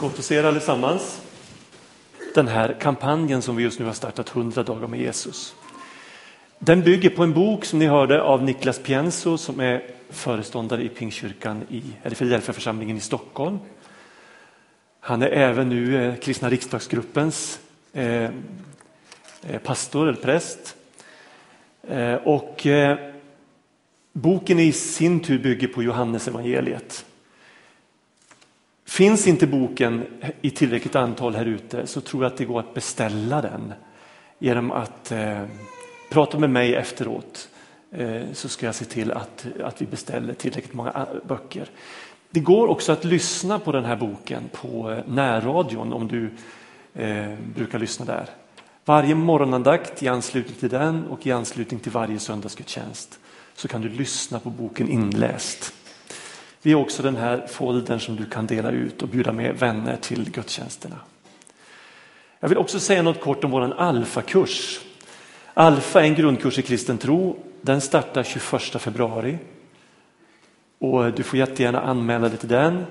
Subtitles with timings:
[0.00, 1.20] Gott att se er allesammans.
[2.34, 5.54] Den här kampanjen som vi just nu har startat, 100 dagar med Jesus.
[6.58, 10.88] Den bygger på en bok som ni hörde av Niklas Pienso som är föreståndare i
[10.88, 13.58] Pingstkyrkan i eller i Stockholm.
[15.00, 17.60] Han är även nu eh, Kristna riksdagsgruppens
[17.92, 18.30] eh, eh
[19.64, 20.76] pastor eller präst.
[21.88, 22.98] Eh, och eh,
[24.12, 27.04] boken i sin tur bygger på Johannes evangeliet.
[28.90, 30.06] Finns inte boken
[30.40, 33.72] i tillräckligt antal här ute så tror jag att det går att beställa den
[34.38, 35.42] genom att eh,
[36.10, 37.48] prata med mig efteråt
[37.90, 41.68] eh, så ska jag se till att, att vi beställer tillräckligt många eh, böcker.
[42.30, 46.30] Det går också att lyssna på den här boken på eh, närradion om du
[46.94, 48.26] eh, brukar lyssna där.
[48.84, 53.20] Varje morgonandakt i anslutning till den och i anslutning till varje söndagsgudstjänst
[53.54, 55.74] så kan du lyssna på boken inläst.
[56.62, 59.96] Vi har också den här foldern som du kan dela ut och bjuda med vänner
[59.96, 60.96] till gudstjänsterna.
[62.40, 64.80] Jag vill också säga något kort om vår alfakurs.
[65.54, 67.38] Alfa är en grundkurs i kristen tro.
[67.60, 69.38] Den startar 21 februari.
[70.78, 72.84] Och du får jättegärna anmäla dig till den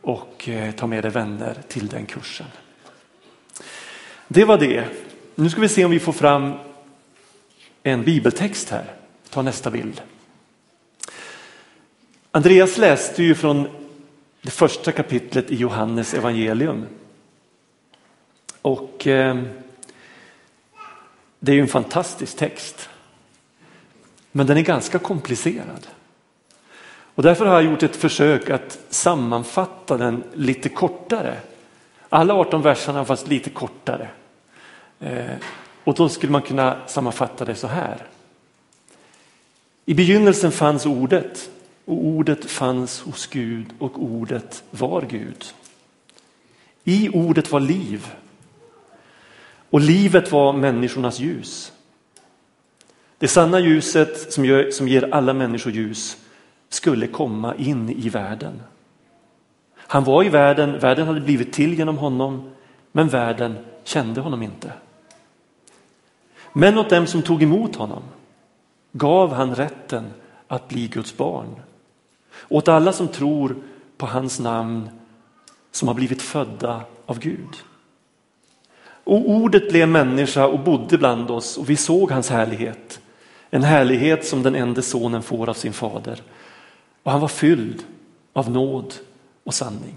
[0.00, 2.46] och eh, ta med dig vänner till den kursen.
[4.28, 4.84] Det var det.
[5.34, 6.52] Nu ska vi se om vi får fram
[7.82, 8.84] en bibeltext här.
[9.30, 10.02] Ta nästa bild.
[12.36, 13.68] Andreas läste ju från
[14.42, 16.86] det första kapitlet i Johannes evangelium.
[18.62, 19.42] Och eh,
[21.40, 22.88] det är ju en fantastisk text.
[24.32, 25.86] Men den är ganska komplicerad.
[26.86, 31.36] Och därför har jag gjort ett försök att sammanfatta den lite kortare.
[32.08, 34.08] Alla 18 verserna fast lite kortare.
[35.00, 35.34] Eh,
[35.84, 38.06] och då skulle man kunna sammanfatta det så här.
[39.86, 41.50] I begynnelsen fanns ordet
[41.84, 45.44] och ordet fanns hos Gud och ordet var Gud.
[46.84, 48.06] I ordet var liv
[49.70, 51.72] och livet var människornas ljus.
[53.18, 56.16] Det sanna ljuset som, gör, som ger alla människor ljus
[56.68, 58.62] skulle komma in i världen.
[59.76, 62.50] Han var i världen, världen hade blivit till genom honom,
[62.92, 64.72] men världen kände honom inte.
[66.52, 68.02] Men åt dem som tog emot honom
[68.92, 70.04] gav han rätten
[70.48, 71.56] att bli Guds barn.
[72.48, 73.56] Åt alla som tror
[73.96, 74.88] på hans namn
[75.70, 77.56] som har blivit födda av Gud.
[79.04, 83.00] Och ordet blev människa och bodde bland oss och vi såg hans härlighet.
[83.50, 86.22] En härlighet som den enda sonen får av sin fader.
[87.02, 87.84] Och han var fylld
[88.32, 88.94] av nåd
[89.44, 89.96] och sanning.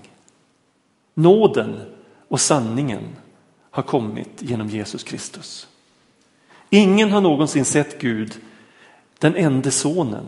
[1.14, 1.82] Nåden
[2.28, 3.04] och sanningen
[3.72, 5.68] har kommit genom Jesus Kristus.
[6.70, 8.34] Ingen har någonsin sett Gud,
[9.20, 10.26] den enda sonen,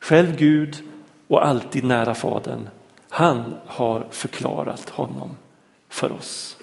[0.00, 0.76] själv Gud
[1.28, 2.68] och alltid nära Fadern.
[3.08, 5.36] Han har förklarat honom
[5.88, 6.56] för oss.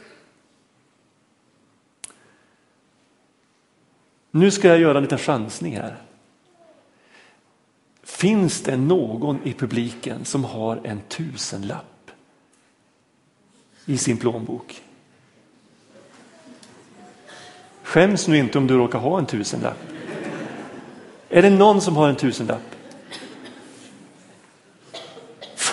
[4.31, 5.97] Nu ska jag göra en liten chansning här.
[8.03, 12.11] Finns det någon i publiken som har en tusenlapp
[13.85, 14.81] i sin plånbok?
[17.83, 19.77] Skäms nu inte om du råkar ha en tusenlapp.
[21.29, 22.72] Är det någon som har en tusenlapp?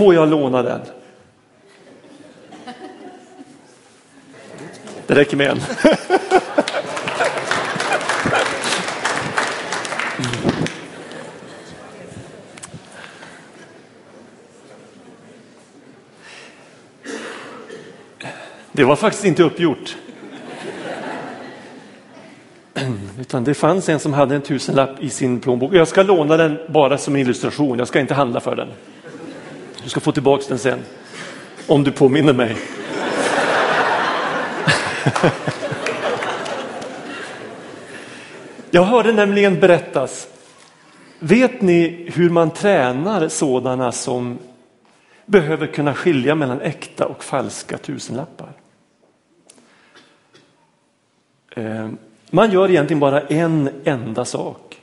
[0.00, 0.80] Får jag låna den?
[5.06, 5.60] Det räcker med en.
[18.72, 19.96] Det var faktiskt inte uppgjort.
[23.20, 25.74] Utan det fanns en som hade en tusenlapp i sin plånbok.
[25.74, 28.68] Jag ska låna den bara som illustration, jag ska inte handla för den.
[29.82, 30.78] Du ska få tillbaka den sen.
[31.66, 32.56] Om du påminner mig.
[38.70, 40.28] Jag hörde nämligen berättas.
[41.18, 44.38] Vet ni hur man tränar sådana som
[45.26, 48.52] behöver kunna skilja mellan äkta och falska tusenlappar?
[51.56, 51.88] Eh,
[52.30, 54.80] man gör egentligen bara en enda sak.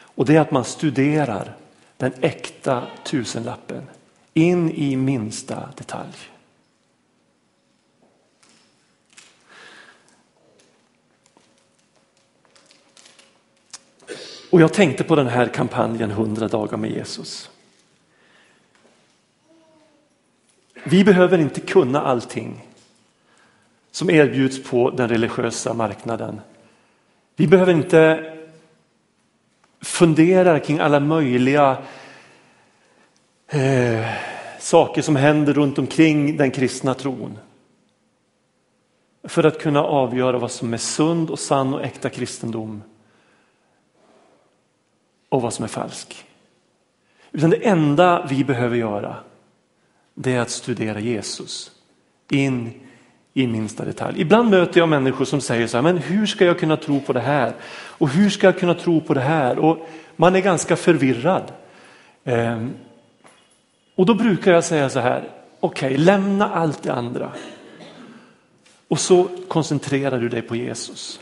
[0.00, 1.54] Och det är att man studerar
[1.98, 3.86] den äkta tusenlappen
[4.34, 6.16] in i minsta detalj.
[14.50, 17.50] Och jag tänkte på den här kampanjen 100 dagar med Jesus.
[20.84, 22.66] Vi behöver inte kunna allting
[23.90, 26.40] som erbjuds på den religiösa marknaden.
[27.36, 28.37] Vi behöver inte
[29.80, 31.78] Funderar kring alla möjliga
[33.48, 34.06] eh,
[34.58, 37.38] saker som händer runt omkring den kristna tron.
[39.24, 42.82] För att kunna avgöra vad som är sund och sann och äkta kristendom
[45.28, 46.24] och vad som är falsk.
[47.32, 49.16] Utan det enda vi behöver göra
[50.14, 51.72] det är att studera Jesus
[52.30, 52.87] in
[53.38, 54.20] i minsta detalj.
[54.20, 57.12] Ibland möter jag människor som säger så här, men hur ska jag kunna tro på
[57.12, 57.54] det här?
[57.70, 59.58] Och hur ska jag kunna tro på det här?
[59.58, 61.52] Och man är ganska förvirrad.
[62.24, 62.74] Ehm,
[63.94, 65.28] och då brukar jag säga så här,
[65.60, 67.32] okej, okay, lämna allt det andra.
[68.88, 71.20] Och så koncentrerar du dig på Jesus.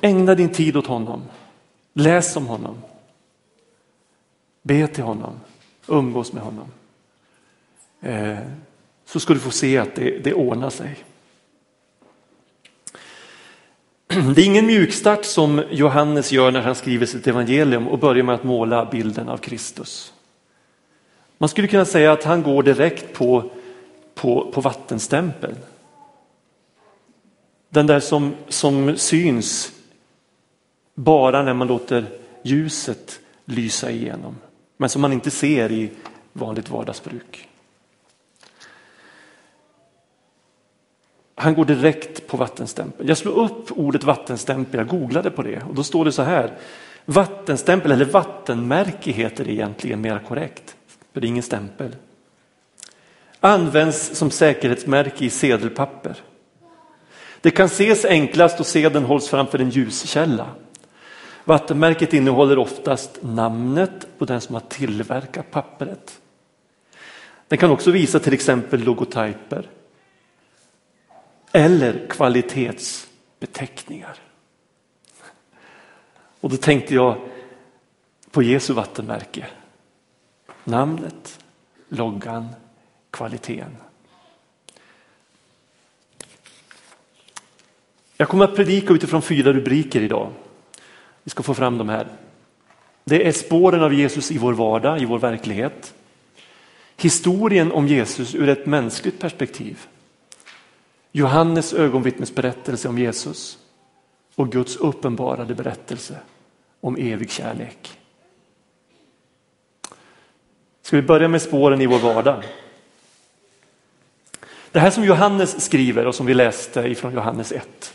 [0.00, 1.22] Ägna din tid åt honom.
[1.92, 2.76] Läs om honom.
[4.62, 5.40] Be till honom.
[5.86, 6.68] Umgås med honom.
[8.00, 8.38] Eh,
[9.04, 11.04] så ska du få se att det, det ordnar sig.
[14.06, 18.34] Det är ingen mjukstart som Johannes gör när han skriver sitt evangelium och börjar med
[18.34, 20.12] att måla bilden av Kristus.
[21.38, 23.50] Man skulle kunna säga att han går direkt på,
[24.14, 25.56] på, på vattenstämpeln.
[27.68, 29.72] Den där som, som syns
[30.94, 32.06] bara när man låter
[32.42, 34.36] ljuset lysa igenom,
[34.76, 35.90] men som man inte ser i
[36.32, 37.48] vanligt vardagsbruk.
[41.44, 43.08] Han går direkt på vattenstämpel.
[43.08, 46.52] Jag slog upp ordet vattenstämpel, jag googlade på det och då står det så här.
[47.04, 50.76] Vattenstämpel eller vattenmärke heter det egentligen mer korrekt,
[51.12, 51.96] för det är ingen stämpel.
[53.40, 56.16] Används som säkerhetsmärke i sedelpapper.
[57.40, 60.46] Det kan ses enklast då sedeln hålls framför en ljuskälla.
[61.44, 66.20] Vattenmärket innehåller oftast namnet på den som har tillverkat pappret.
[67.48, 69.68] Den kan också visa till exempel logotyper
[71.56, 74.18] eller kvalitetsbeteckningar.
[76.40, 77.16] Och då tänkte jag
[78.30, 79.46] på Jesu vattenmärke.
[80.64, 81.44] Namnet,
[81.88, 82.48] loggan,
[83.10, 83.76] kvaliteten.
[88.16, 90.32] Jag kommer att predika utifrån fyra rubriker idag.
[91.22, 92.08] Vi ska få fram de här.
[93.04, 95.94] Det är spåren av Jesus i vår vardag, i vår verklighet.
[96.96, 99.86] Historien om Jesus ur ett mänskligt perspektiv.
[101.16, 103.58] Johannes ögonvittnesberättelse om Jesus
[104.34, 106.18] och Guds uppenbarade berättelse
[106.80, 107.98] om evig kärlek.
[110.82, 112.44] Ska vi börja med spåren i vår vardag?
[114.70, 117.94] Det här som Johannes skriver och som vi läste ifrån Johannes 1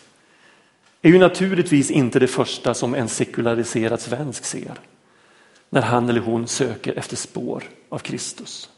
[1.02, 4.80] är ju naturligtvis inte det första som en sekulariserad svensk ser
[5.70, 8.70] när han eller hon söker efter spår av Kristus.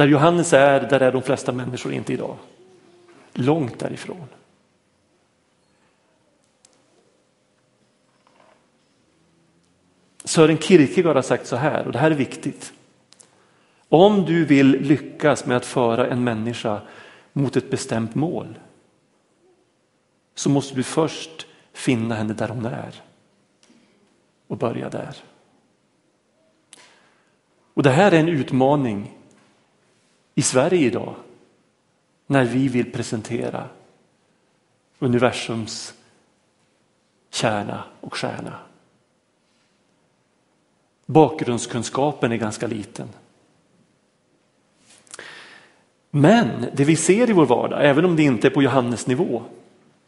[0.00, 2.36] Där Johannes är, där är de flesta människor inte idag.
[3.32, 4.26] Långt därifrån.
[10.24, 12.72] Sören Kierkegaard har sagt så här, och det här är viktigt.
[13.88, 16.80] Om du vill lyckas med att föra en människa
[17.32, 18.58] mot ett bestämt mål
[20.34, 23.02] så måste du först finna henne där hon är
[24.46, 25.16] och börja där.
[27.74, 29.16] Och Det här är en utmaning
[30.40, 31.14] i Sverige idag
[32.26, 33.68] när vi vill presentera
[34.98, 35.94] universums
[37.30, 38.58] kärna och stjärna.
[41.06, 43.08] Bakgrundskunskapen är ganska liten.
[46.10, 49.42] Men det vi ser i vår vardag, även om det inte är på Johannes nivå,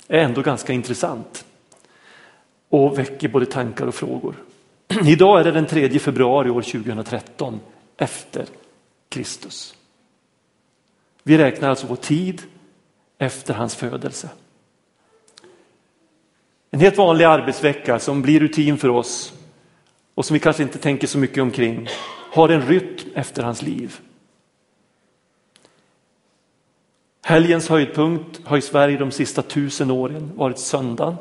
[0.09, 1.45] är ändå ganska intressant
[2.69, 4.35] och väcker både tankar och frågor.
[5.05, 7.61] Idag är det den 3 februari år 2013
[7.97, 8.47] efter
[9.09, 9.77] Kristus.
[11.23, 12.43] Vi räknar alltså vår tid
[13.19, 14.31] efter hans födelse.
[16.71, 19.33] En helt vanlig arbetsvecka som blir rutin för oss
[20.15, 21.89] och som vi kanske inte tänker så mycket omkring
[22.33, 24.01] har en rytm efter hans liv.
[27.25, 31.17] Helgens höjdpunkt har i Sverige de sista tusen åren varit söndagen.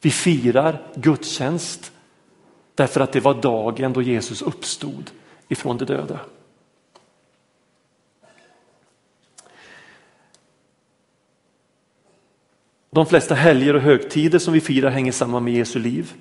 [0.00, 1.92] Vi firar gudstjänst
[2.74, 5.10] därför att det var dagen då Jesus uppstod
[5.48, 6.20] ifrån de döda.
[12.94, 16.12] De flesta helger och högtider som vi firar hänger samman med Jesu liv.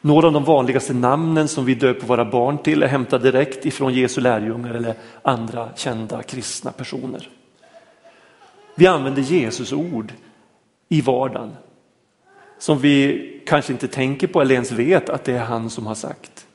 [0.00, 3.94] Några av de vanligaste namnen som vi döper våra barn till är hämtade direkt ifrån
[3.94, 7.28] Jesu lärjungar eller andra kända kristna personer.
[8.74, 10.12] Vi använder Jesus ord
[10.88, 11.50] i vardagen
[12.58, 15.94] som vi kanske inte tänker på eller ens vet att det är han som har
[15.94, 16.46] sagt.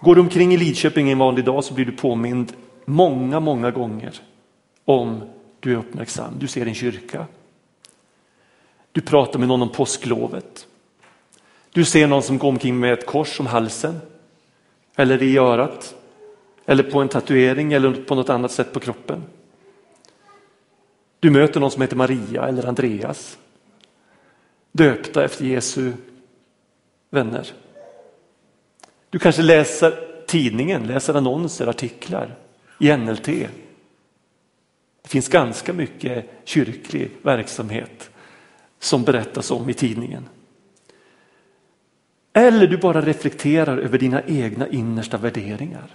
[0.00, 2.52] Går du omkring i Lidköping en vanlig dag så blir du påmind
[2.84, 4.14] många, många gånger
[4.84, 5.22] om
[5.60, 6.34] du är uppmärksam.
[6.38, 7.26] Du ser en kyrka.
[8.92, 10.66] Du pratar med någon om påsklovet.
[11.70, 14.00] Du ser någon som går omkring med ett kors om halsen
[14.96, 15.94] eller i örat
[16.66, 19.22] eller på en tatuering eller på något annat sätt på kroppen.
[21.20, 23.38] Du möter någon som heter Maria eller Andreas.
[24.72, 25.92] Döpta efter Jesu
[27.10, 27.52] vänner.
[29.10, 29.94] Du kanske läser
[30.26, 32.34] tidningen, läser annonser, artiklar
[32.80, 33.28] i NLT.
[35.06, 38.10] Det finns ganska mycket kyrklig verksamhet
[38.78, 40.28] som berättas om i tidningen.
[42.32, 45.94] Eller du bara reflekterar över dina egna innersta värderingar.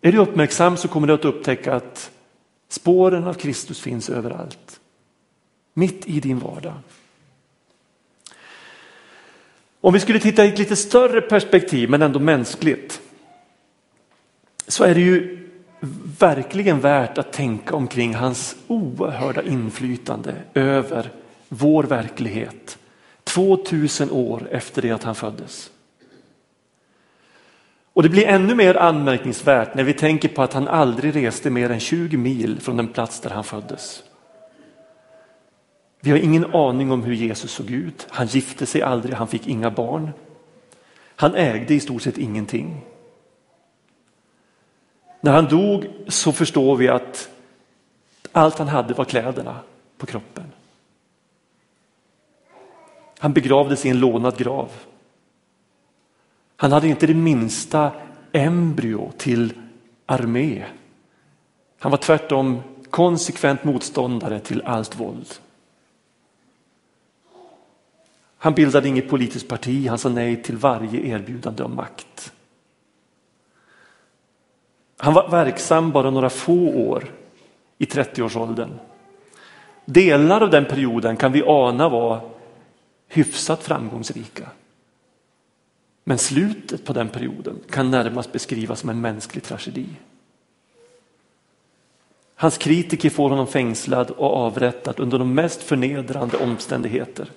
[0.00, 2.10] Är du uppmärksam så kommer du att upptäcka att
[2.68, 4.80] spåren av Kristus finns överallt.
[5.74, 6.78] Mitt i din vardag.
[9.80, 13.00] Om vi skulle titta i ett lite större perspektiv men ändå mänskligt
[14.66, 15.43] så är det ju
[16.18, 21.10] verkligen värt att tänka omkring hans oerhörda inflytande över
[21.48, 22.78] vår verklighet
[23.24, 25.70] 2000 år efter det att han föddes.
[27.92, 31.70] Och det blir ännu mer anmärkningsvärt när vi tänker på att han aldrig reste mer
[31.70, 34.02] än 20 mil från den plats där han föddes.
[36.00, 38.06] Vi har ingen aning om hur Jesus såg ut.
[38.10, 40.10] Han gifte sig aldrig, han fick inga barn.
[41.16, 42.84] Han ägde i stort sett ingenting.
[45.24, 47.28] När han dog så förstår vi att
[48.32, 49.60] allt han hade var kläderna
[49.98, 50.44] på kroppen.
[53.18, 54.70] Han begravdes i en lånad grav.
[56.56, 57.92] Han hade inte det minsta
[58.32, 59.52] embryo till
[60.06, 60.64] armé.
[61.78, 65.28] Han var tvärtom konsekvent motståndare till allt våld.
[68.38, 72.33] Han bildade inget politiskt parti, han sa nej till varje erbjudande om makt.
[75.04, 77.12] Han var verksam bara några få år
[77.78, 78.70] i 30-årsåldern.
[79.84, 82.30] Delar av den perioden kan vi ana var
[83.08, 84.48] hyfsat framgångsrika.
[86.04, 89.86] Men slutet på den perioden kan närmast beskrivas som en mänsklig tragedi.
[92.34, 97.30] Hans kritiker får honom fängslad och avrättad under de mest förnedrande omständigheter.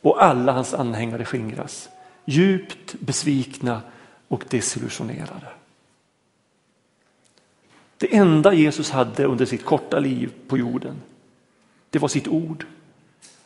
[0.00, 1.88] Och alla hans anhängare skingras,
[2.24, 3.82] djupt besvikna
[4.28, 5.46] och desillusionerade.
[8.04, 11.02] Det enda Jesus hade under sitt korta liv på jorden,
[11.90, 12.66] det var sitt ord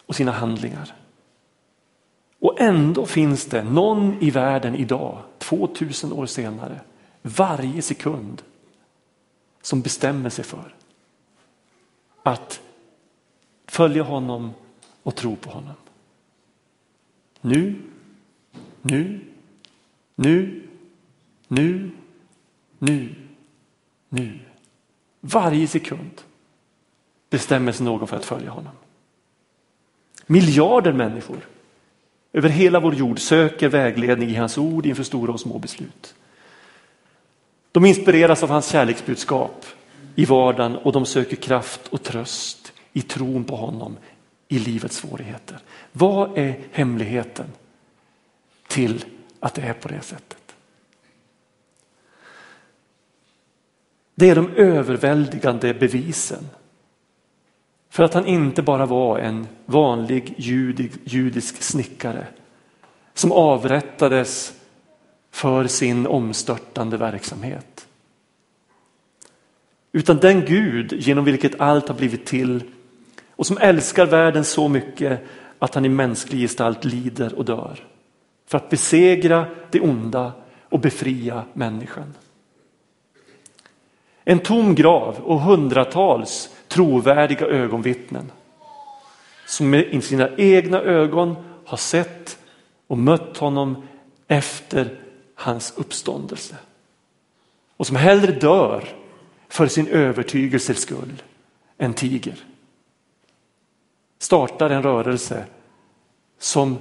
[0.07, 0.95] och sina handlingar.
[2.39, 6.81] Och ändå finns det någon i världen idag, 2000 år senare,
[7.23, 8.43] varje sekund
[9.63, 10.75] som bestämmer sig för
[12.23, 12.61] att
[13.67, 14.53] följa honom
[15.03, 15.75] och tro på honom.
[17.41, 17.83] Nu,
[18.83, 19.21] nu,
[20.15, 20.69] nu,
[21.49, 21.91] nu,
[22.79, 23.15] nu,
[24.09, 24.48] nu.
[25.21, 26.23] Varje sekund
[27.31, 28.73] bestämmer sig någon för att följa honom.
[30.27, 31.39] Miljarder människor
[32.33, 36.15] över hela vår jord söker vägledning i hans ord inför stora och små beslut.
[37.73, 39.65] De inspireras av hans kärleksbudskap
[40.15, 43.97] i vardagen och de söker kraft och tröst i tron på honom
[44.49, 45.59] i livets svårigheter.
[45.93, 47.47] Vad är hemligheten
[48.69, 49.05] till
[49.41, 50.48] att det är på det sättet?
[54.19, 56.49] Det är de överväldigande bevisen
[57.91, 60.35] för att han inte bara var en vanlig
[61.05, 62.27] judisk snickare
[63.15, 64.53] som avrättades
[65.31, 67.87] för sin omstörtande verksamhet.
[69.93, 72.63] Utan den Gud genom vilket allt har blivit till
[73.37, 75.21] och som älskar världen så mycket
[75.59, 77.85] att han i mänsklig gestalt lider och dör.
[78.47, 80.33] För att besegra det onda
[80.63, 82.15] och befria människan.
[84.31, 88.33] En tom grav och hundratals trovärdiga ögonvittnen
[89.47, 92.39] som med sina egna ögon har sett
[92.87, 93.83] och mött honom
[94.27, 94.99] efter
[95.35, 96.57] hans uppståndelse.
[97.77, 98.85] Och som hellre dör
[99.49, 101.23] för sin övertygelses skull
[101.79, 102.45] än tiger.
[104.19, 105.45] Startar en rörelse
[106.39, 106.79] som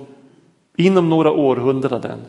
[0.76, 2.20] inom några århundraden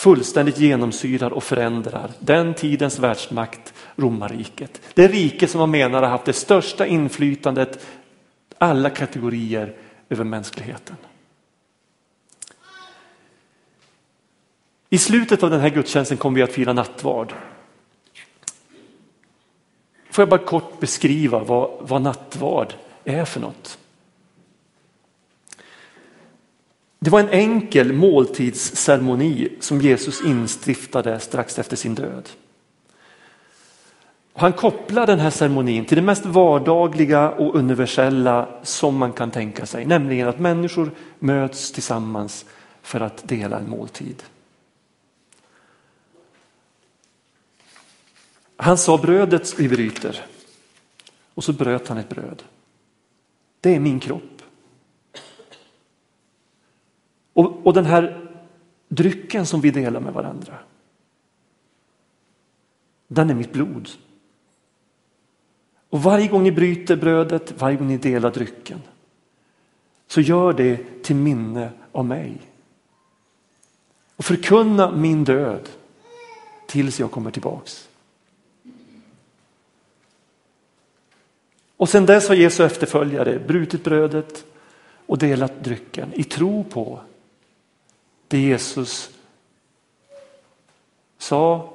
[0.00, 4.80] fullständigt genomsyrar och förändrar den tidens världsmakt, romarriket.
[4.94, 7.86] Det rike som man menar har haft det största inflytandet
[8.58, 9.76] alla kategorier
[10.08, 10.96] över mänskligheten.
[14.90, 17.32] I slutet av den här gudstjänsten kommer vi att fira nattvard.
[20.10, 23.78] Får jag bara kort beskriva vad, vad nattvard är för något.
[27.02, 32.28] Det var en enkel måltidsceremoni som Jesus instiftade strax efter sin död.
[34.32, 39.66] Han kopplar den här ceremonin till det mest vardagliga och universella som man kan tänka
[39.66, 42.46] sig, nämligen att människor möts tillsammans
[42.82, 44.22] för att dela en måltid.
[48.56, 50.24] Han sa brödet vi bryter
[51.34, 52.42] och så bröt han ett bröd.
[53.60, 54.39] Det är min kropp.
[57.32, 58.30] Och, och den här
[58.88, 60.58] drycken som vi delar med varandra.
[63.06, 63.88] Den är mitt blod.
[65.90, 68.80] Och varje gång ni bryter brödet, varje gång ni delar drycken,
[70.06, 72.38] så gör det till minne av mig.
[74.16, 75.68] Och förkunna min död
[76.66, 77.88] tills jag kommer tillbaks.
[81.76, 84.44] Och sedan dess har Jesu efterföljare brutit brödet
[85.06, 87.00] och delat drycken i tro på
[88.30, 89.10] det Jesus
[91.18, 91.72] sa,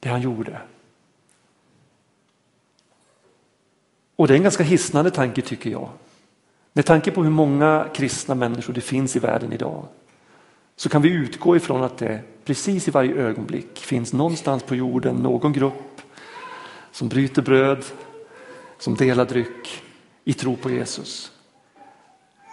[0.00, 0.60] det han gjorde.
[4.16, 5.88] Och det är en ganska hisnande tanke tycker jag.
[6.72, 9.86] Med tanke på hur många kristna människor det finns i världen idag
[10.76, 15.16] så kan vi utgå ifrån att det precis i varje ögonblick finns någonstans på jorden
[15.16, 16.02] någon grupp
[16.92, 17.84] som bryter bröd,
[18.78, 19.82] som delar dryck
[20.24, 21.32] i tro på Jesus.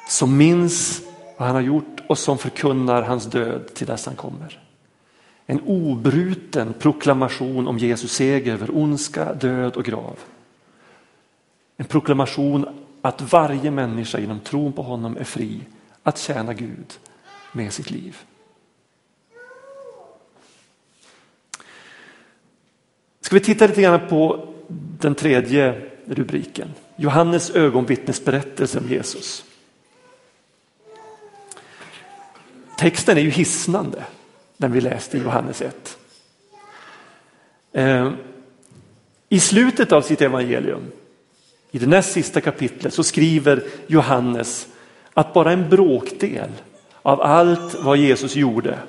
[0.09, 1.08] Som minns
[1.39, 4.59] vad han har gjort och som förkunnar hans död till dess han kommer.
[5.45, 10.19] En obruten proklamation om Jesus seger över ondska, död och grav.
[11.77, 15.61] En proklamation att varje människa genom tron på honom är fri
[16.03, 16.99] att tjäna Gud
[17.51, 18.17] med sitt liv.
[23.21, 24.47] Ska vi titta lite grann på
[24.99, 26.73] den tredje rubriken.
[26.95, 29.48] Johannes ögonvittnesberättelse om Jesus.
[32.79, 34.03] Texten är ju hisnande,
[34.57, 35.97] den vi läste i Johannes 1.
[37.73, 38.11] Eh,
[39.29, 40.91] I slutet av sitt evangelium,
[41.71, 44.67] i det näst sista kapitlet, så skriver Johannes
[45.13, 46.49] att bara en bråkdel
[47.01, 48.79] av allt vad Jesus gjorde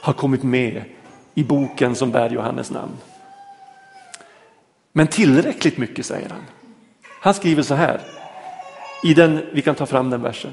[0.00, 0.84] har kommit med
[1.34, 2.96] i boken som bär Johannes namn.
[4.92, 6.42] Men tillräckligt mycket säger han.
[7.20, 8.00] Han skriver så här,
[9.04, 10.52] i den, vi kan ta fram den versen,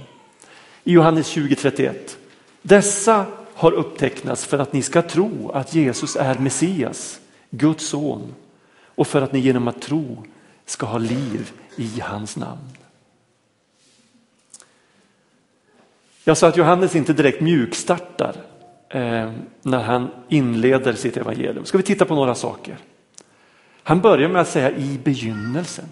[0.84, 2.16] i Johannes 20.31.
[2.62, 7.20] Dessa har upptecknats för att ni ska tro att Jesus är Messias,
[7.50, 8.36] Guds son
[8.84, 10.24] och för att ni genom att tro
[10.66, 12.70] ska ha liv i hans namn.
[16.24, 18.36] Jag sa att Johannes inte direkt mjukstartar
[18.90, 21.66] eh, när han inleder sitt evangelium.
[21.66, 22.78] Ska vi titta på några saker.
[23.84, 25.90] Han börjar med att säga i begynnelsen.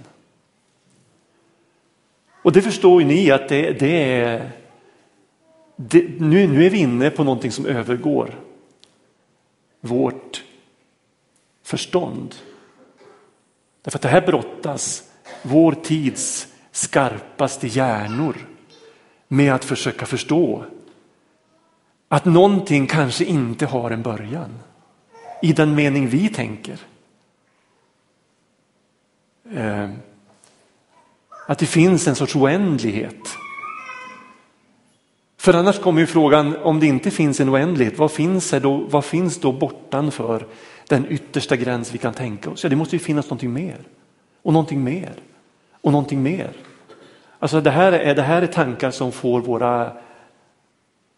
[2.42, 4.52] Och det förstår ju ni att det, det är
[5.80, 8.40] det, nu, nu är vi inne på någonting som övergår
[9.82, 10.44] vårt
[11.64, 12.36] förstånd.
[13.82, 15.04] Därför att det här brottas
[15.42, 18.36] vår tids skarpaste hjärnor
[19.28, 20.66] med att försöka förstå
[22.08, 24.60] att någonting kanske inte har en början
[25.42, 26.80] i den mening vi tänker.
[29.54, 29.90] Eh,
[31.48, 33.38] att det finns en sorts oändlighet.
[35.48, 39.06] För annars kommer ju frågan, om det inte finns en oändlighet, vad finns, då, vad
[39.06, 40.48] finns då bortanför
[40.88, 42.64] den yttersta gräns vi kan tänka oss?
[42.64, 43.78] Ja, det måste ju finnas någonting mer
[44.42, 45.14] och någonting mer
[45.82, 46.52] och någonting mer.
[47.40, 49.92] Alltså det här är, det här är tankar som får våra,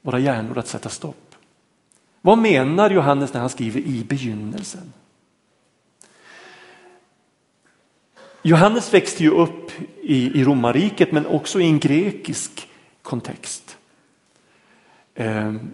[0.01, 1.35] våra hjärnor att sätta stopp.
[2.21, 4.93] Vad menar Johannes när han skriver i begynnelsen?
[8.41, 12.69] Johannes växte ju upp i, i romarriket men också i en grekisk
[13.01, 13.75] kontext.
[15.19, 15.71] Ehm,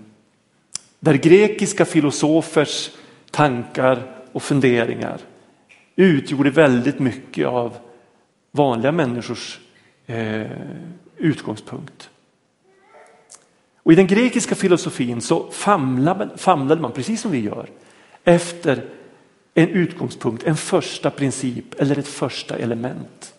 [0.99, 2.91] där grekiska filosofers
[3.31, 5.19] tankar och funderingar
[5.95, 7.77] utgjorde väldigt mycket av
[8.51, 9.59] vanliga människors
[10.05, 10.51] eh,
[11.17, 12.09] utgångspunkt.
[13.83, 17.69] Och I den grekiska filosofin så famlade, famlade man, precis som vi gör,
[18.23, 18.85] efter
[19.53, 23.33] en utgångspunkt, en första princip eller ett första element.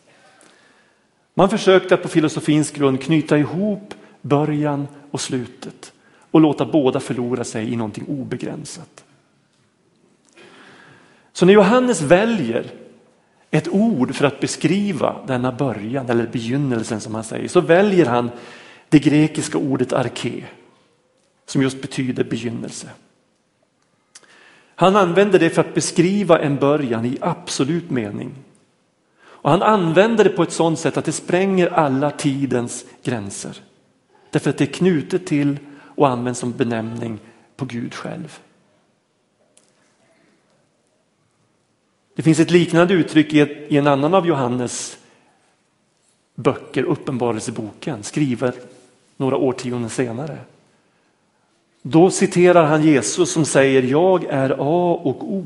[1.35, 5.93] Man försökte att på filosofins grund knyta ihop början och slutet
[6.37, 9.05] och låta båda förlora sig i någonting obegränsat.
[11.33, 12.67] Så när Johannes väljer
[13.51, 18.31] ett ord för att beskriva denna början eller begynnelsen som han säger så väljer han
[18.89, 20.45] det grekiska ordet arke
[21.47, 22.89] som just betyder begynnelse.
[24.75, 28.35] Han använder det för att beskriva en början i absolut mening.
[29.25, 33.61] Och han använder det på ett sådant sätt att det spränger alla tidens gränser.
[34.31, 35.59] Därför att det är knutet till
[35.97, 37.19] och används som benämning
[37.57, 38.39] på Gud själv.
[42.15, 44.99] Det finns ett liknande uttryck i en annan av Johannes
[46.35, 48.53] böcker, Uppenbarelseboken, skriven
[49.17, 50.39] några årtionden senare.
[51.83, 55.45] Då citerar han Jesus som säger jag är A och O.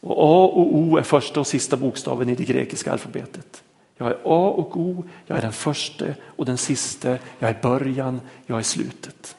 [0.00, 3.62] Och A och O är första och sista bokstaven i det grekiska alfabetet.
[4.00, 8.20] Jag är A och O, jag är den första och den sista, jag är början,
[8.46, 9.36] jag är slutet.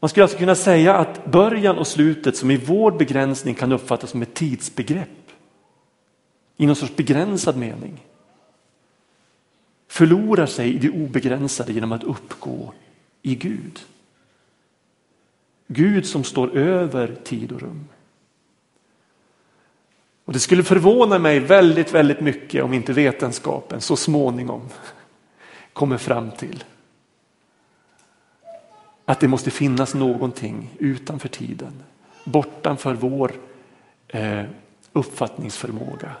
[0.00, 4.10] Man skulle alltså kunna säga att början och slutet som i vår begränsning kan uppfattas
[4.10, 5.08] som ett tidsbegrepp
[6.56, 8.04] i någon sorts begränsad mening
[9.88, 12.72] förlorar sig i det obegränsade genom att uppgå
[13.22, 13.80] i Gud.
[15.66, 17.88] Gud som står över tid och rum.
[20.26, 24.68] Och Det skulle förvåna mig väldigt, väldigt mycket om inte vetenskapen så småningom
[25.72, 26.64] kommer fram till
[29.04, 31.82] att det måste finnas någonting utanför tiden,
[32.24, 33.32] bortanför vår
[34.08, 34.44] eh,
[34.92, 36.12] uppfattningsförmåga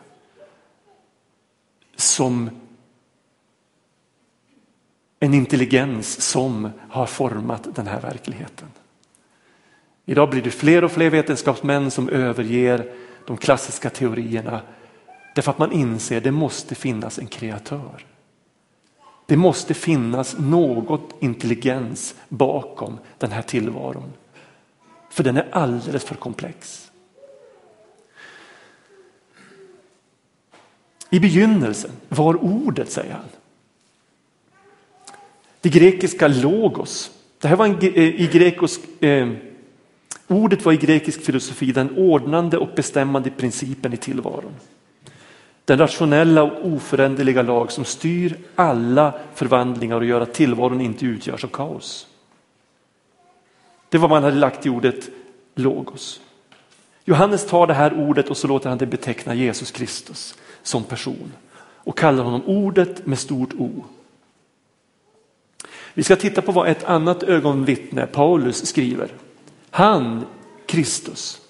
[1.96, 2.50] som
[5.20, 8.68] en intelligens som har format den här verkligheten.
[10.04, 12.92] Idag blir det fler och fler vetenskapsmän som överger
[13.26, 14.60] de klassiska teorierna
[15.34, 18.06] därför att man inser att det måste finnas en kreatör.
[19.26, 24.12] Det måste finnas något intelligens bakom den här tillvaron.
[25.10, 26.90] För den är alldeles för komplex.
[31.10, 33.24] I begynnelsen var ordet, säger han.
[35.60, 37.10] Det grekiska logos.
[37.40, 39.32] Det här var en, eh, i grekisk, eh,
[40.28, 44.54] ordet var i grekisk filosofi den ordnande och bestämmande principen i tillvaron.
[45.64, 51.44] Den rationella och oföränderliga lag som styr alla förvandlingar och gör att tillvaron inte utgörs
[51.44, 52.06] av kaos.
[53.88, 55.08] Det var vad man hade lagt i ordet
[55.54, 56.20] logos.
[57.04, 61.32] Johannes tar det här ordet och så låter han det beteckna Jesus Kristus som person
[61.58, 63.84] och kallar honom ordet med stort O.
[65.94, 69.08] Vi ska titta på vad ett annat ögonvittne, Paulus, skriver.
[69.76, 70.26] Han,
[70.66, 71.40] Kristus,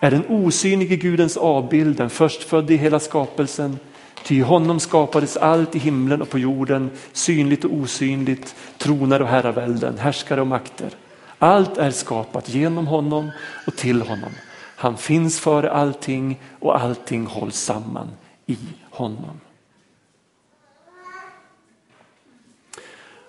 [0.00, 3.78] är den osynlige Gudens avbild, den förstfödde i hela skapelsen.
[4.24, 9.98] Ty honom skapades allt i himlen och på jorden, synligt och osynligt, troner och herravälden,
[9.98, 10.90] härskare och makter.
[11.38, 13.30] Allt är skapat genom honom
[13.66, 14.30] och till honom.
[14.76, 18.08] Han finns före allting och allting hålls samman
[18.46, 18.58] i
[18.90, 19.40] honom.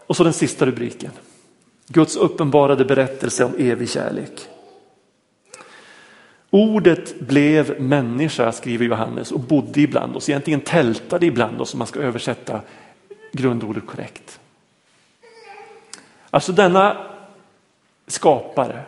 [0.07, 1.11] Och så den sista rubriken.
[1.91, 4.47] Guds uppenbarade berättelse om evig kärlek.
[6.49, 10.29] Ordet blev människa, skriver Johannes, och bodde ibland oss.
[10.29, 12.61] Egentligen tältade ibland oss om man ska översätta
[13.33, 14.39] grundordet korrekt.
[16.29, 16.97] Alltså denna
[18.07, 18.83] skapare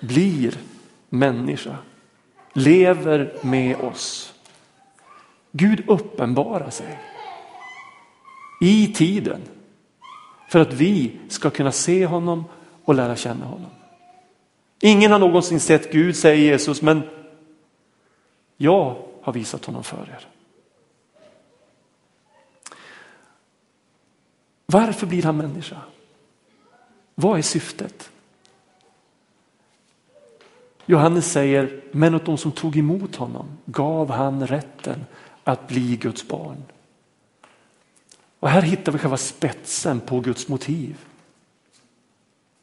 [0.00, 0.54] blir
[1.08, 1.76] människa,
[2.52, 4.34] lever med oss.
[5.52, 7.00] Gud uppenbarar sig
[8.60, 9.40] i tiden
[10.48, 12.44] för att vi ska kunna se honom
[12.84, 13.70] och lära känna honom.
[14.80, 17.02] Ingen har någonsin sett Gud, säger Jesus, men
[18.56, 20.26] jag har visat honom för er.
[24.66, 25.76] Varför blir han människa?
[27.14, 28.10] Vad är syftet?
[30.86, 35.04] Johannes säger, men åt de som tog emot honom gav han rätten
[35.44, 36.62] att bli Guds barn.
[38.40, 40.96] Och här hittar vi själva spetsen på Guds motiv.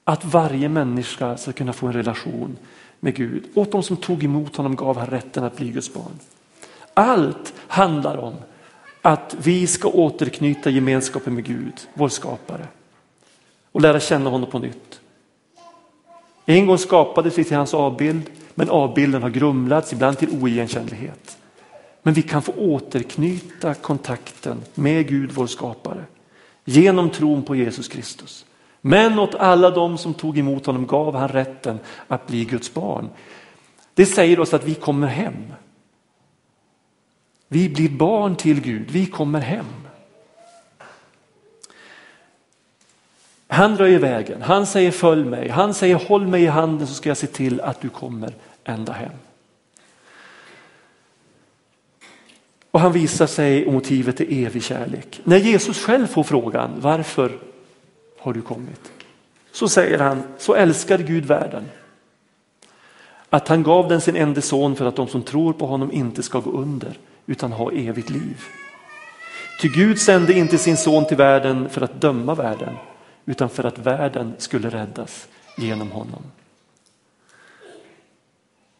[0.03, 2.57] Att varje människa ska kunna få en relation
[2.99, 3.43] med Gud.
[3.53, 6.19] Åt de som tog emot honom gav han rätten att bli Guds barn.
[6.93, 8.35] Allt handlar om
[9.01, 12.67] att vi ska återknyta gemenskapen med Gud, vår skapare.
[13.71, 14.99] Och lära känna honom på nytt.
[16.45, 21.37] En gång skapades vi till hans avbild, men avbilden har grumlats, ibland till oigenkännlighet.
[22.05, 26.03] Men vi kan få återknyta kontakten med Gud, vår skapare,
[26.65, 28.45] genom tron på Jesus Kristus.
[28.81, 33.09] Men åt alla de som tog emot honom gav han rätten att bli Guds barn.
[33.93, 35.53] Det säger oss att vi kommer hem.
[37.47, 39.65] Vi blir barn till Gud, vi kommer hem.
[43.47, 47.09] Han röjer vägen, han säger följ mig, han säger håll mig i handen så ska
[47.09, 49.11] jag se till att du kommer ända hem.
[52.75, 55.21] Och han visar sig och motivet är evig kärlek.
[55.23, 57.31] När Jesus själv får frågan varför
[58.19, 58.91] har du kommit?
[59.51, 61.65] Så säger han, så älskar Gud världen.
[63.29, 66.23] Att han gav den sin enda son för att de som tror på honom inte
[66.23, 68.43] ska gå under utan ha evigt liv.
[69.61, 72.75] Ty Gud sände inte sin son till världen för att döma världen
[73.25, 76.23] utan för att världen skulle räddas genom honom.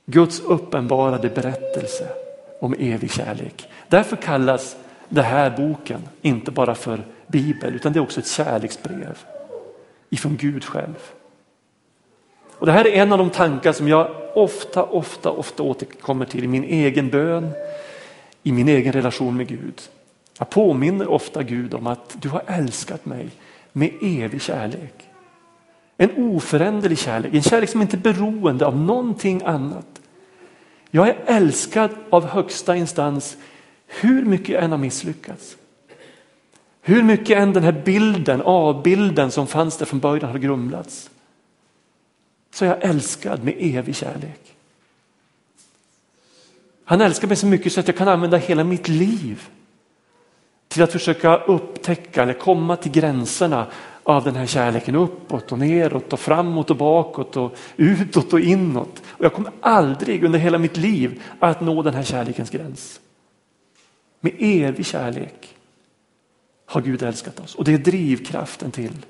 [0.06, 2.25] Guds uppenbarade berättelse
[2.60, 3.70] om evig kärlek.
[3.88, 4.76] Därför kallas
[5.10, 9.18] den här boken inte bara för bibel utan det är också ett kärleksbrev
[10.10, 11.12] ifrån Gud själv.
[12.58, 16.44] Och Det här är en av de tankar som jag ofta, ofta, ofta återkommer till
[16.44, 17.52] i min egen bön,
[18.44, 19.82] i min egen relation med Gud.
[20.40, 23.30] Jag påminner ofta Gud om att du har älskat mig
[23.72, 24.94] med evig kärlek.
[25.98, 30.02] En oföränderlig kärlek, en kärlek som inte är beroende av någonting annat.
[30.96, 33.38] Jag är älskad av högsta instans
[33.88, 35.58] hur mycket jag än har misslyckats.
[36.82, 41.10] Hur mycket än den här bilden, avbilden som fanns där från början har grumlats.
[42.54, 44.56] Så är jag älskad med evig kärlek.
[46.86, 49.48] Han älskar mig så mycket så att jag kan använda hela mitt liv
[50.68, 53.68] till att försöka upptäcka eller komma till gränserna
[54.06, 59.02] av den här kärleken uppåt och neråt och framåt och bakåt och utåt och inåt.
[59.08, 63.02] Och jag kommer aldrig under hela mitt liv att nå den här kärlekens gräns.
[64.20, 65.56] Med evig kärlek
[66.66, 69.06] har Gud älskat oss och det är drivkraften till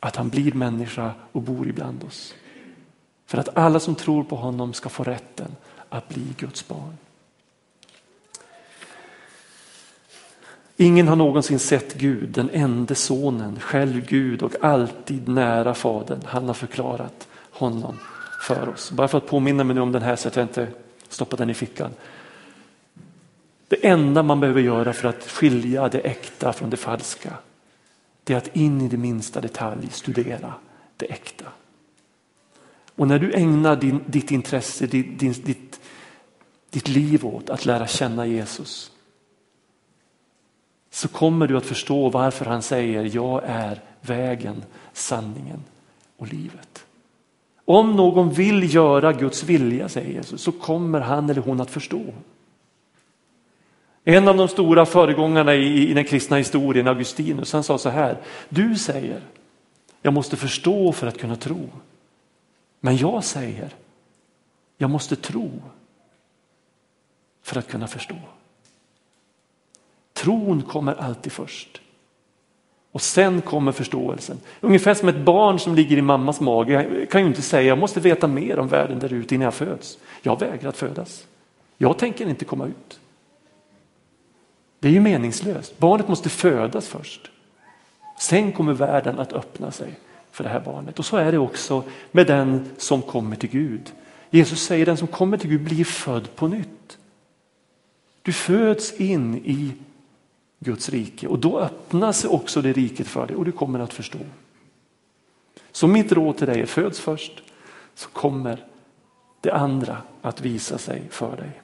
[0.00, 2.34] att han blir människa och bor ibland oss.
[3.26, 5.56] För att alla som tror på honom ska få rätten
[5.88, 6.96] att bli Guds barn.
[10.76, 16.20] Ingen har någonsin sett Gud, den enda sonen, själv Gud och alltid nära Fadern.
[16.24, 17.98] Han har förklarat honom
[18.42, 18.90] för oss.
[18.90, 20.68] Bara för att påminna mig nu om den här så att jag inte
[21.08, 21.90] stoppar den i fickan.
[23.68, 27.32] Det enda man behöver göra för att skilja det äkta från det falska
[28.24, 30.54] det är att in i det minsta detalj studera
[30.96, 31.44] det äkta.
[32.94, 35.80] Och när du ägnar din, ditt intresse, ditt, ditt,
[36.70, 38.92] ditt liv åt att lära känna Jesus
[40.96, 45.64] så kommer du att förstå varför han säger jag är vägen, sanningen
[46.16, 46.84] och livet.
[47.64, 52.04] Om någon vill göra Guds vilja, säger Jesus, så kommer han eller hon att förstå.
[54.04, 58.18] En av de stora föregångarna i, i den kristna historien, Augustinus, han sa så här.
[58.48, 59.20] Du säger,
[60.02, 61.68] jag måste förstå för att kunna tro.
[62.80, 63.74] Men jag säger,
[64.78, 65.50] jag måste tro
[67.42, 68.18] för att kunna förstå.
[70.16, 71.80] Tron kommer alltid först.
[72.92, 74.40] Och sen kommer förståelsen.
[74.60, 76.72] Ungefär som ett barn som ligger i mammas mage.
[76.72, 79.54] Jag kan ju inte säga jag måste veta mer om världen där ute innan jag
[79.54, 79.98] föds.
[80.22, 81.26] Jag vägrar att födas.
[81.78, 83.00] Jag tänker inte komma ut.
[84.78, 85.78] Det är ju meningslöst.
[85.78, 87.30] Barnet måste födas först.
[88.18, 89.88] Sen kommer världen att öppna sig
[90.30, 90.98] för det här barnet.
[90.98, 93.92] Och så är det också med den som kommer till Gud.
[94.30, 96.98] Jesus säger den som kommer till Gud blir född på nytt.
[98.22, 99.72] Du föds in i
[100.58, 104.18] Guds rike och då öppnas också det riket för dig och du kommer att förstå.
[105.72, 107.42] Så mitt råd till dig är föds först
[107.94, 108.64] så kommer
[109.40, 111.60] det andra att visa sig för dig.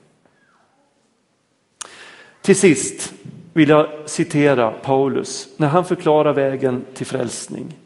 [2.42, 3.12] Till sist
[3.52, 7.78] vill jag citera Paulus när han förklarar vägen till frälsning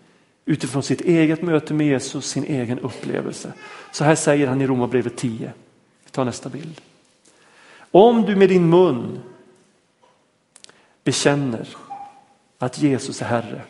[0.45, 3.53] utifrån sitt eget möte med Jesus, sin egen upplevelse.
[3.92, 5.53] Så här säger han i Romarbrevet 10.
[6.05, 6.81] Vi tar nästa bild.
[7.90, 9.19] Om du med din mun
[11.07, 11.69] bekänner
[12.59, 13.62] att Jesus är Herre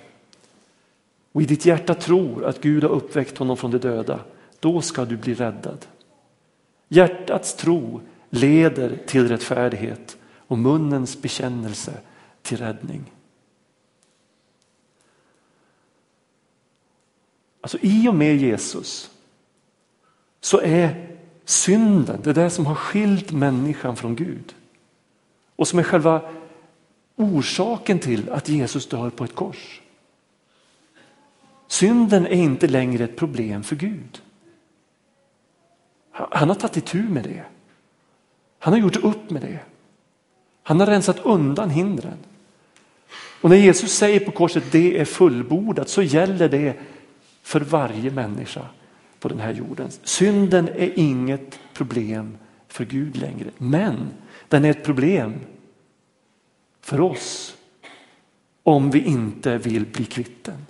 [1.32, 4.20] och i ditt hjärta tror att Gud har uppväckt honom från de döda,
[4.60, 5.86] då ska du bli räddad.
[6.88, 11.92] Hjärtats tro leder till rättfärdighet och munnens bekännelse
[12.42, 13.12] till räddning.
[17.60, 19.10] Alltså i och med Jesus
[20.40, 24.54] så är synden det där som har skilt människan från Gud
[25.56, 26.22] och som är själva
[27.16, 29.80] orsaken till att Jesus dör på ett kors.
[31.68, 34.22] Synden är inte längre ett problem för Gud.
[36.10, 37.44] Han har tagit itu med det.
[38.58, 39.58] Han har gjort upp med det.
[40.62, 42.18] Han har rensat undan hindren.
[43.40, 46.74] Och när Jesus säger på korset det är fullbordat så gäller det
[47.42, 48.62] för varje människa
[49.20, 49.88] på den här jorden.
[50.02, 54.08] Synden är inget problem för Gud längre, men
[54.48, 55.34] den är ett problem
[56.86, 57.56] för oss
[58.62, 60.66] om vi inte vill bli kvitt den.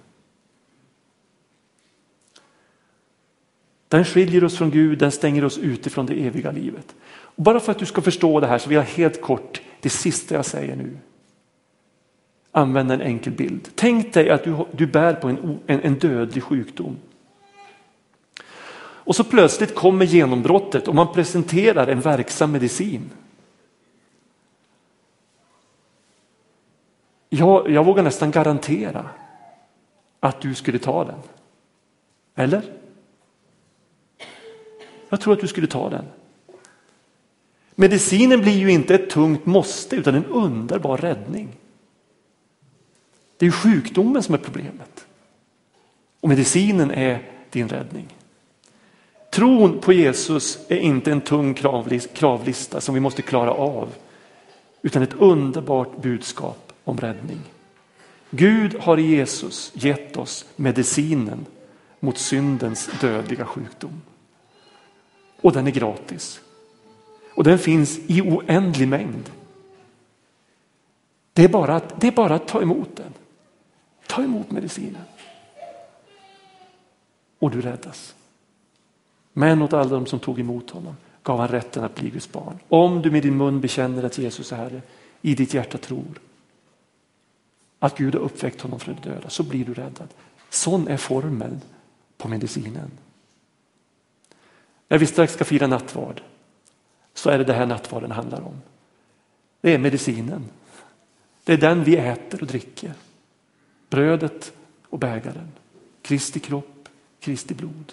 [3.89, 6.95] Den skiljer oss från Gud, den stänger oss ute från det eviga livet.
[7.09, 9.91] Och bara för att du ska förstå det här så vill jag helt kort, det
[9.91, 10.99] sista jag säger nu,
[12.53, 13.69] använda en enkel bild.
[13.75, 16.97] Tänk dig att du, du bär på en, en, en dödlig sjukdom.
[18.79, 23.11] Och så plötsligt kommer genombrottet och man presenterar en verksam medicin.
[27.29, 29.11] Jag, jag vågar nästan garantera
[30.21, 31.19] att du skulle ta den.
[32.35, 32.63] Eller?
[35.09, 36.05] Jag tror att du skulle ta den.
[37.75, 41.49] Medicinen blir ju inte ett tungt måste utan en underbar räddning.
[43.37, 45.07] Det är sjukdomen som är problemet.
[46.21, 48.07] Och medicinen är din räddning.
[49.31, 51.55] Tron på Jesus är inte en tung
[52.15, 53.89] kravlista som vi måste klara av
[54.83, 57.41] utan ett underbart budskap om räddning.
[58.31, 61.47] Gud har i Jesus gett oss medicinen
[62.01, 64.03] mot syndens dödliga sjukdom.
[65.41, 66.41] Och den är gratis.
[67.35, 69.31] Och den finns i oändlig mängd.
[71.33, 73.15] Det är bara att, det är bara att ta emot den.
[74.07, 75.05] Ta emot medicinen.
[77.39, 78.15] Och du räddas.
[79.33, 82.59] Men åt alla de som tog emot honom gav han rätten att bli Guds barn.
[82.69, 84.83] Om du med din mun bekänner att Jesus är Herre,
[85.23, 86.21] i ditt hjärta tror
[87.87, 90.09] att Gud har uppväckt honom från de döda, så blir du räddad.
[90.51, 91.61] Sån är formeln
[92.17, 92.91] på medicinen.
[94.89, 96.23] När vi strax ska fira nattvard
[97.15, 98.63] så är det det här nattvarden handlar om.
[99.61, 100.49] Det är medicinen.
[101.45, 102.95] Det är den vi äter och dricker.
[103.89, 104.53] Brödet
[104.89, 105.53] och bägaren.
[106.03, 106.89] Kristi kropp,
[107.21, 107.93] Kristi blod.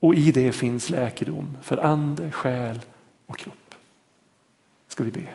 [0.00, 2.80] Och i det finns läkedom för ande, själ
[3.26, 3.74] och kropp.
[4.88, 5.28] Ska vi be.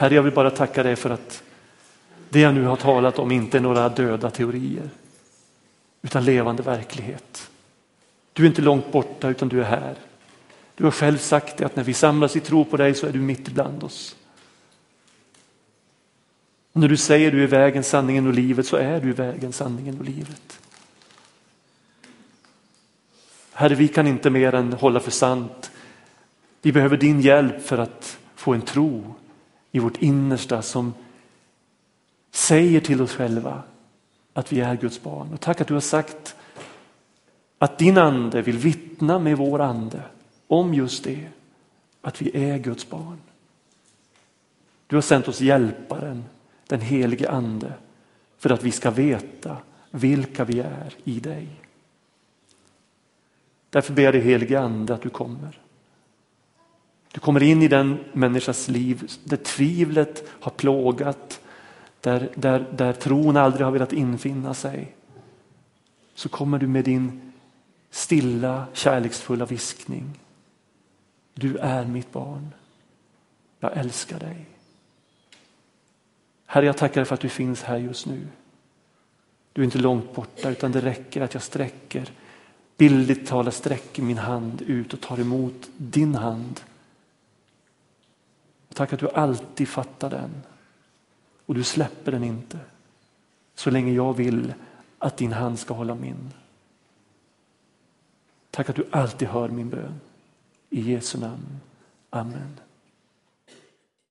[0.00, 1.42] Herre, jag vill bara tacka dig för att
[2.28, 4.90] det jag nu har talat om inte är några döda teorier
[6.02, 7.50] utan levande verklighet.
[8.32, 9.94] Du är inte långt borta utan du är här.
[10.74, 13.12] Du har själv sagt det att när vi samlas i tro på dig så är
[13.12, 14.16] du mitt ibland oss.
[16.72, 19.98] Och när du säger du är vägen, sanningen och livet så är du vägen, sanningen
[19.98, 20.60] och livet.
[23.52, 25.70] Herre, vi kan inte mer än hålla för sant.
[26.62, 29.14] Vi behöver din hjälp för att få en tro
[29.72, 30.94] i vårt innersta som
[32.30, 33.62] säger till oss själva
[34.32, 35.32] att vi är Guds barn.
[35.32, 36.36] Och tack att du har sagt
[37.58, 40.02] att din ande vill vittna med vår ande
[40.46, 41.28] om just det,
[42.00, 43.18] att vi är Guds barn.
[44.86, 46.24] Du har sänt oss hjälparen,
[46.66, 47.72] den helige ande,
[48.38, 49.56] för att vi ska veta
[49.90, 51.48] vilka vi är i dig.
[53.70, 55.60] Därför ber jag dig helige ande att du kommer.
[57.12, 61.40] Du kommer in i den människas liv där tvivlet har plågat,
[62.00, 64.96] där, där, där tron aldrig har velat infinna sig.
[66.14, 67.32] Så kommer du med din
[67.90, 70.20] stilla kärleksfulla viskning.
[71.34, 72.54] Du är mitt barn.
[73.60, 74.46] Jag älskar dig.
[76.46, 78.26] Herre, jag tackar dig för att du finns här just nu.
[79.52, 82.10] Du är inte långt borta utan det räcker att jag sträcker,
[82.76, 86.60] bildligt talat sträcker min hand ut och tar emot din hand.
[88.74, 90.30] Tack att du alltid fattar den
[91.46, 92.58] och du släpper den inte
[93.54, 94.54] så länge jag vill
[94.98, 96.32] att din hand ska hålla min.
[98.50, 100.00] Tack att du alltid hör min bön.
[100.70, 101.60] I Jesu namn.
[102.10, 102.60] Amen.